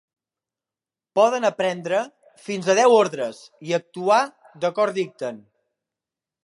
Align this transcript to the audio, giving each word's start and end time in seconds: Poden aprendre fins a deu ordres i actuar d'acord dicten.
Poden 1.19 1.45
aprendre 1.49 1.99
fins 2.47 2.71
a 2.73 2.77
deu 2.81 2.97
ordres 3.03 3.43
i 3.69 3.77
actuar 3.81 4.21
d'acord 4.65 5.01
dicten. 5.03 5.41